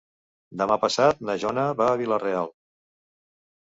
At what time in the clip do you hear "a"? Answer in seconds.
1.93-2.03